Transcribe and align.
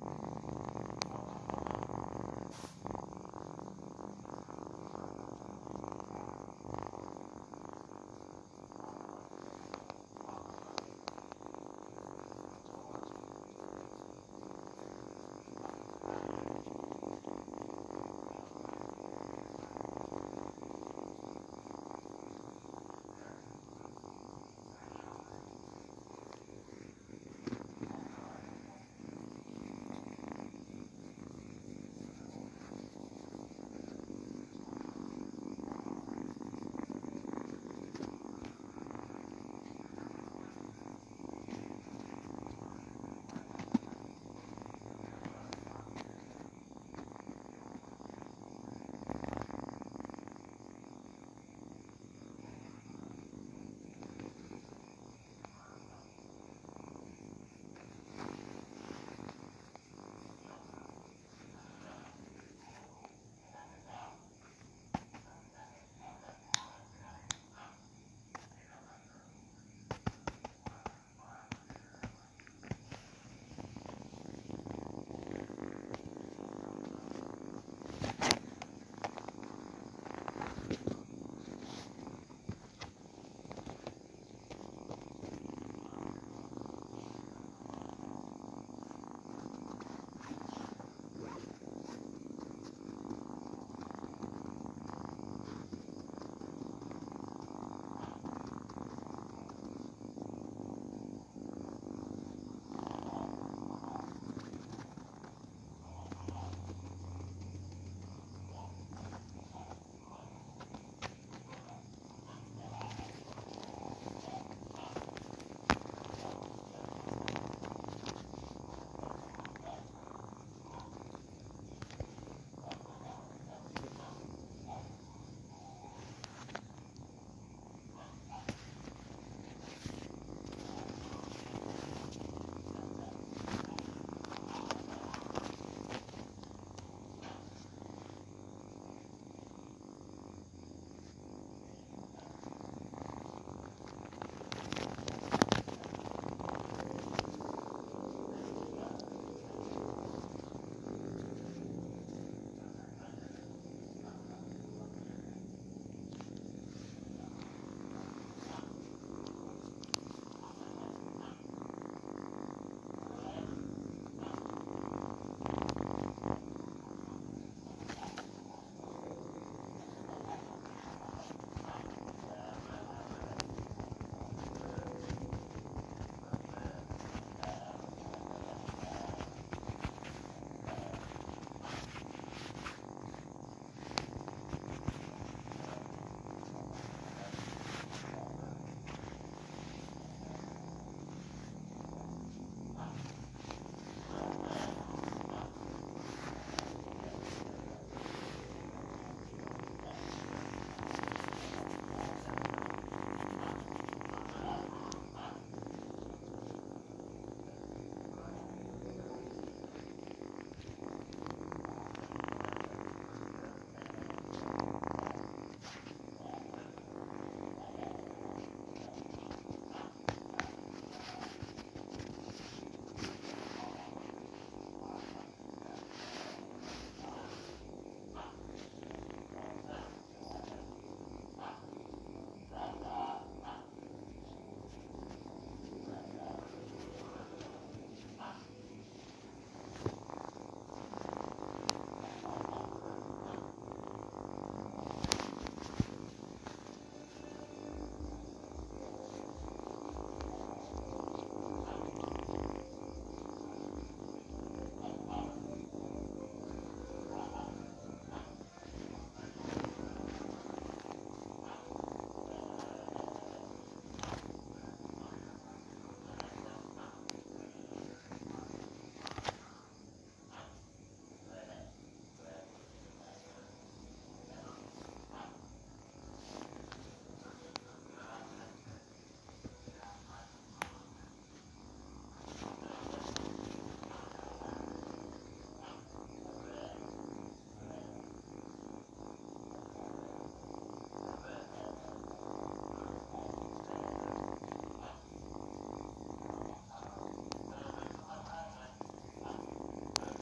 Bye. 0.00 0.29